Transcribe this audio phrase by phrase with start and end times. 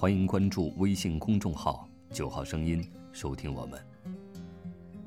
[0.00, 3.84] 欢迎关注微信公众号“九号声音”，收听我们。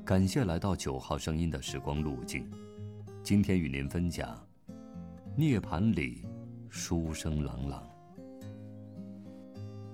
[0.03, 2.45] 感谢来到九号声音的时光路径。
[3.23, 4.37] 今天与您分享：
[5.33, 6.27] 涅盘里
[6.67, 7.89] 书声朗朗。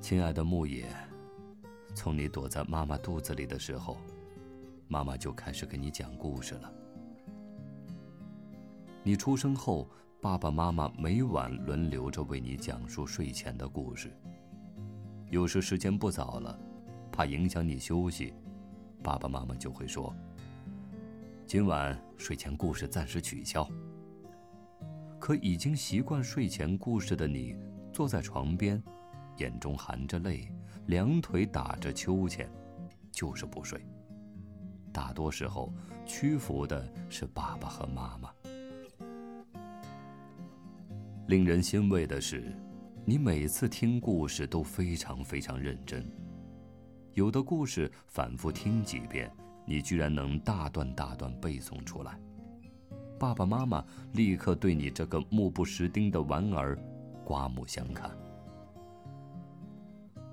[0.01, 0.87] 亲爱的牧野，
[1.93, 3.97] 从你躲在妈妈肚子里的时候，
[4.87, 6.73] 妈妈就开始给你讲故事了。
[9.03, 9.87] 你出生后，
[10.19, 14.11] 爸爸妈妈每晚轮流着为你讲述睡前的故事。
[15.29, 16.57] 有时时间不早了，
[17.11, 18.33] 怕影响你休息，
[19.03, 20.15] 爸爸妈妈就会说
[21.45, 23.67] ：“今晚睡前故事暂时取消。”
[25.19, 27.57] 可已经习惯睡前故事的你，
[27.91, 28.81] 坐在床边，
[29.37, 30.49] 眼中含着泪，
[30.85, 32.49] 两腿打着秋千，
[33.11, 33.85] 就是不睡。
[34.93, 35.73] 大多时候，
[36.05, 38.31] 屈服的是爸爸和妈妈。
[41.27, 42.55] 令人欣慰的是。
[43.09, 46.05] 你每次听故事都非常非常认真，
[47.13, 49.31] 有的故事反复听几遍，
[49.65, 52.19] 你居然能大段大段背诵出来。
[53.17, 56.77] 爸爸妈妈立刻对你这个目不识丁的玩儿
[57.23, 58.11] 刮目相看。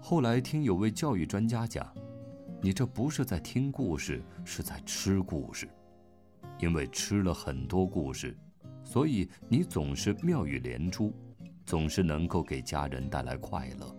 [0.01, 1.87] 后来听有位教育专家讲，
[2.61, 5.69] 你这不是在听故事，是在吃故事，
[6.59, 8.37] 因为吃了很多故事，
[8.83, 11.15] 所以你总是妙语连珠。
[11.65, 13.97] 总是能够给家人带来快乐，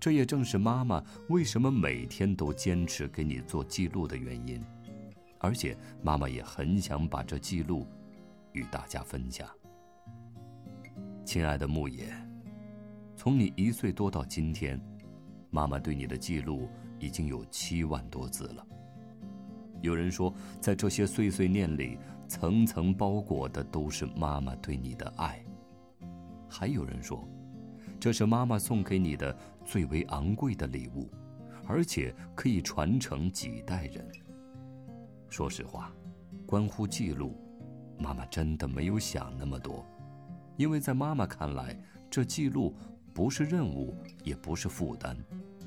[0.00, 4.62] 这也正是妈妈为什么每天都坚持给你做记录的原因。
[5.38, 7.86] 而且，妈妈也很想把这记录
[8.52, 9.46] 与大家分享。
[11.24, 12.14] 亲爱的牧野，
[13.14, 14.80] 从你一岁多到今天，
[15.50, 18.66] 妈妈对你的记录已经有七万多字了。
[19.82, 25.44] 有人说，在这些碎碎念里，层层包裹的都是妈妈对你的爱。
[26.56, 27.28] 还有人说，
[27.98, 31.10] 这是妈妈送给你的最为昂贵的礼物，
[31.66, 34.08] 而且可以传承几代人。
[35.28, 35.92] 说实话，
[36.46, 37.36] 关乎记录，
[37.98, 39.84] 妈妈真的没有想那么多，
[40.56, 41.76] 因为在妈妈看来，
[42.08, 42.72] 这记录
[43.12, 45.16] 不是任务，也不是负担，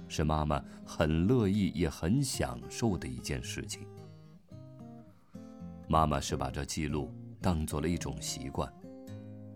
[0.08, 3.86] 是妈妈很乐意也很享受的一件事情。
[5.90, 7.12] 妈妈是把这记录
[7.42, 8.72] 当做了一种习惯。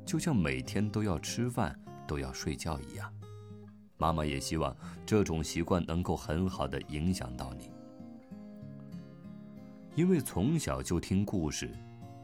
[0.05, 3.13] 就像每天都要吃饭、都要睡觉一样，
[3.97, 4.75] 妈妈也希望
[5.05, 7.71] 这种习惯能够很好的影响到你。
[9.95, 11.69] 因为从小就听故事，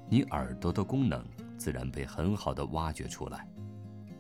[0.10, 1.24] 你耳朵的功能
[1.58, 3.48] 自然被很好的挖掘出来，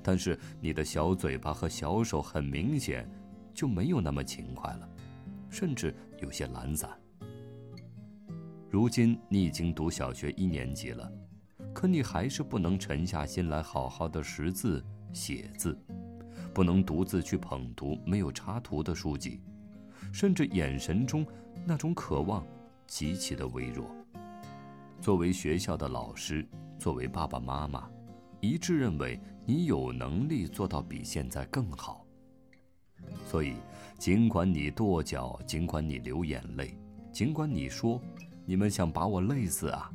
[0.03, 3.09] 但是你的小嘴巴和小手很明显
[3.53, 4.89] 就没有那么勤快了，
[5.49, 6.89] 甚至有些懒散。
[8.69, 11.11] 如今你已经读小学一年级了。
[11.77, 14.83] 可你还是不能沉下心来好好的识字
[15.13, 15.77] 写字，
[16.51, 19.39] 不能独自去捧读没有插图的书籍，
[20.11, 21.23] 甚至眼神中
[21.67, 22.43] 那种渴望
[22.87, 23.95] 极其的微弱。
[24.99, 26.43] 作为学校的老师，
[26.79, 27.87] 作为爸爸妈妈，
[28.41, 32.03] 一致认为你有能力做到比现在更好。
[33.27, 33.53] 所以，
[33.99, 36.75] 尽管你跺脚，尽管你流眼泪，
[37.11, 38.01] 尽管你说
[38.47, 39.91] 你们想把我累死啊。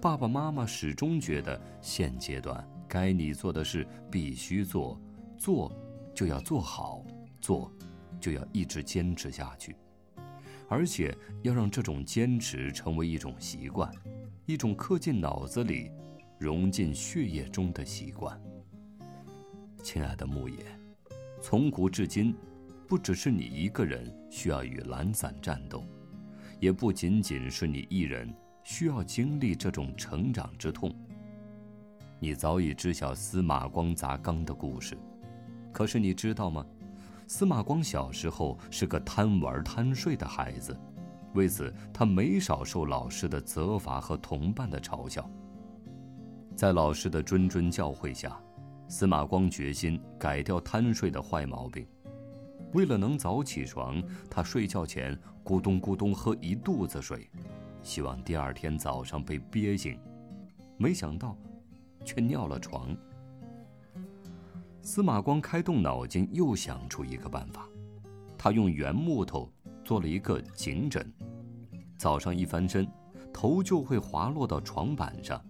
[0.00, 5.00] 爸爸妈妈始终觉得，现阶段该你做的事必须做，
[5.36, 5.72] 做
[6.14, 7.04] 就要做好，
[7.40, 7.72] 做
[8.20, 9.74] 就要一直坚持下去，
[10.68, 13.92] 而且要让这种坚持成为一种习惯，
[14.46, 15.90] 一种刻进脑子里、
[16.38, 18.40] 融进血液中的习惯。
[19.82, 20.56] 亲爱的牧野，
[21.42, 22.32] 从古至今，
[22.86, 25.84] 不只是你一个人需要与懒散战斗，
[26.60, 28.32] 也不仅仅是你一人。
[28.70, 30.94] 需要经历这种成长之痛。
[32.20, 34.94] 你早已知晓司马光砸缸的故事，
[35.72, 36.66] 可是你知道吗？
[37.26, 40.78] 司马光小时候是个贪玩贪睡的孩子，
[41.32, 45.28] 为此他没少受老师的责罚和同伴的嘲笑。
[46.54, 48.38] 在老师的谆谆教诲下，
[48.86, 51.86] 司马光决心改掉贪睡的坏毛病。
[52.74, 57.30] 为了能早起床，他睡觉前咕咚咕咚喝一肚子水。
[57.88, 59.98] 希望第二天早上被憋醒，
[60.76, 61.34] 没想到，
[62.04, 62.94] 却尿了床。
[64.82, 67.66] 司马光开动脑筋，又想出一个办法，
[68.36, 69.50] 他用圆木头
[69.86, 71.10] 做了一个颈枕，
[71.96, 72.86] 早上一翻身，
[73.32, 75.42] 头就会滑落到床板上，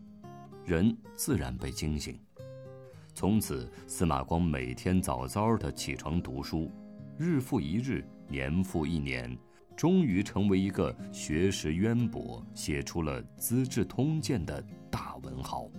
[0.65, 2.17] 人自然被惊醒。
[3.17, 6.71] 从此，司马光每天早早的起床读书，
[7.19, 9.37] 日复一日，年复一年。
[9.79, 14.61] 终于成为一个学识渊博、写出了《资治通鉴》的
[14.91, 15.71] 大文豪。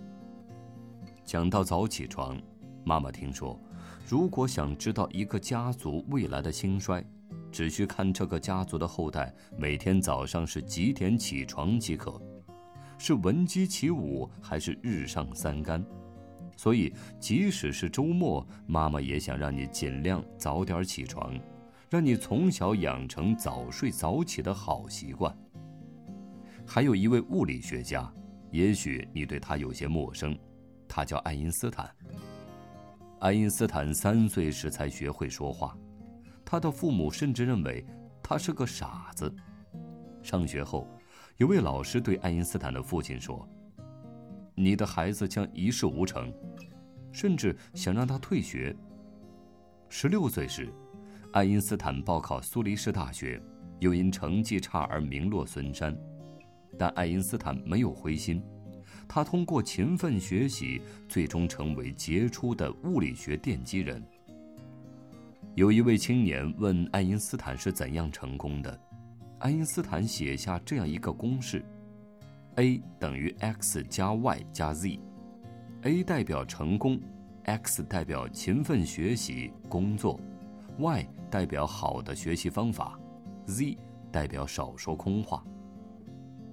[1.26, 2.42] 讲到早起床，
[2.86, 3.60] 妈妈听说，
[4.08, 7.04] 如果想知道一个家族未来的兴衰，
[7.52, 12.22] 只需看这个家族的后代每天早上是几点起床即可，
[12.98, 15.86] 是闻鸡起舞还是日上三竿。
[16.56, 21.38] 所以，即使是周末，妈妈也想让你尽量早点起床，
[21.90, 25.36] 让你从小养成早睡早起的好习惯。
[26.66, 28.12] 还有一位物理学家，
[28.52, 30.38] 也许你对他有些陌生，
[30.88, 31.90] 他叫爱因斯坦。
[33.20, 35.76] 爱因斯坦三岁时才学会说话。
[36.46, 37.86] 他的父母甚至认为
[38.22, 39.34] 他是个傻子。
[40.22, 40.88] 上学后，
[41.38, 43.48] 有位老师对爱因斯坦的父亲说
[44.56, 46.32] ：“你的孩子将一事无成。”
[47.12, 48.76] 甚至想让他退学。
[49.90, 50.72] 十六岁时，
[51.32, 53.40] 爱因斯坦报考苏黎世大学，
[53.80, 55.96] 又因成绩差而名落孙山。
[56.76, 58.42] 但爱因斯坦没有灰心，
[59.08, 64.04] 他通过勤奋学习，最终成为杰出的物理学奠基人。
[65.54, 68.80] 有一位青年问爱因斯坦是怎样成功的，
[69.38, 71.64] 爱因斯坦写下这样一个公式
[72.56, 77.00] ：A 等于 x 加 y 加 z，A 代表成功
[77.44, 80.20] ，x 代表勤奋学习工作
[80.80, 82.98] ，y 代表好的学习方法
[83.46, 83.78] ，z
[84.12, 85.44] 代表少说空话。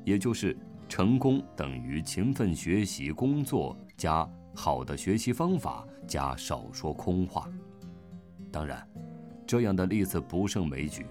[0.05, 0.57] 也就是
[0.89, 7.49] 成功等于勤奋学习工作加好的学习方法加少说空话。
[8.53, 8.87] 当然，
[9.47, 11.07] 这样的例子不胜枚举。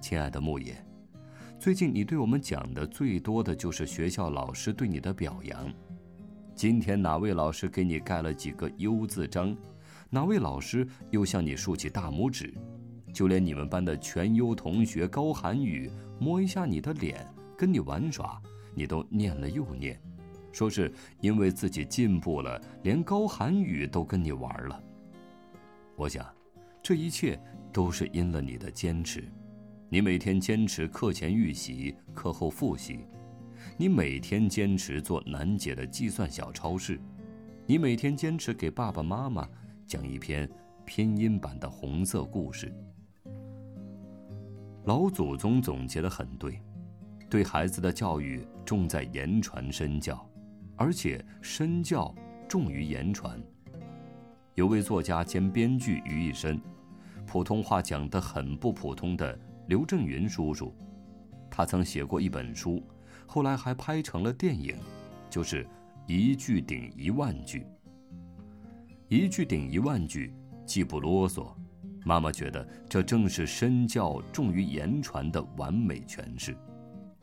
[0.00, 0.76] 亲爱的牧野，
[1.58, 5.72] 最近你对我们讲的最多的就是学校老师对你的表扬。
[6.54, 9.56] 今天哪位老师给你盖了几个优字章？
[10.10, 12.52] 哪位老师又向你竖起大拇指？
[13.12, 17.26] 就连你们班的全优同学高寒宇摸一下你的脸，
[17.56, 18.40] 跟你玩耍，
[18.74, 20.00] 你都念了又念，
[20.52, 24.82] 说是因为自己进步了，连高寒宇都跟你玩了。
[25.96, 26.26] 我想。
[26.80, 27.38] 这一切
[27.70, 29.22] 都是因了你的坚持，
[29.90, 33.00] 你每天坚持课前预习、课后复习，
[33.76, 36.98] 你每天坚持做难解的计算小超市，
[37.66, 39.46] 你每天坚持给爸爸妈妈
[39.88, 40.46] 讲一篇
[40.84, 42.70] 拼音版的红色故事。
[44.84, 46.60] 老祖宗总结的很对，
[47.30, 50.28] 对孩子的教育重在言传身教，
[50.76, 52.14] 而且身教
[52.46, 53.42] 重于言传。
[54.56, 56.60] 有位作家兼编剧于一身。
[57.26, 59.38] 普通话讲得很不普通的
[59.68, 60.74] 刘震云叔叔，
[61.50, 62.82] 他曾写过一本书，
[63.26, 64.76] 后来还拍成了电影，
[65.30, 65.66] 就是
[66.06, 67.66] “一句顶一万句”。
[69.08, 70.34] 一句顶一万句，
[70.66, 71.54] 既不啰嗦，
[72.04, 76.54] 妈妈觉得这正是身教重于言传的完美诠释。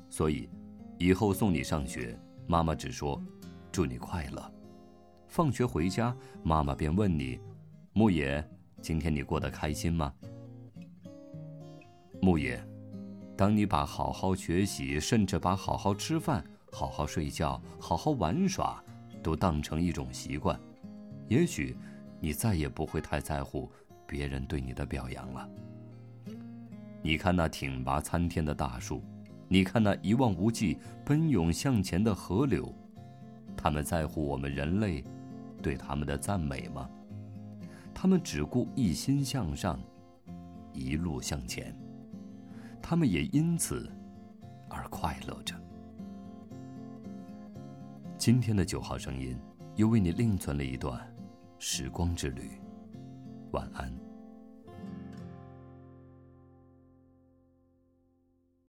[0.10, 0.50] 所以，
[0.98, 2.18] 以后送你上学，
[2.48, 3.22] 妈妈只说
[3.72, 4.52] “祝你快乐”。
[5.30, 7.40] 放学回家，妈妈便问你
[7.94, 8.44] ：“牧野。”
[8.82, 10.14] 今天你过得开心吗，
[12.22, 12.64] 牧野？
[13.36, 18.84] 当你把好好学习，甚至把好好吃饭、好好睡觉、好好玩耍，
[19.24, 20.60] 都当成一种习惯，
[21.28, 21.76] 也许
[22.20, 23.72] 你再也不会太在乎
[24.08, 25.50] 别人对你的表扬了。
[27.02, 29.04] 你看那挺拔参天的大树，
[29.48, 32.74] 你看那一望无际、奔涌向前的河流，
[33.56, 35.04] 他们在乎我们人类
[35.62, 36.90] 对他们的赞美吗？
[37.94, 39.80] 他们只顾一心向上，
[40.74, 41.76] 一路向前。
[42.82, 43.90] 他们也因此
[44.70, 45.56] 而快乐着。
[48.18, 49.38] 今天的九号声音
[49.76, 51.00] 又为你另存了一段
[51.68, 52.62] 时光之旅。
[53.52, 54.05] 晚安。